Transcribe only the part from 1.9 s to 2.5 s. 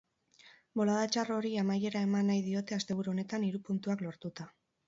eman nahi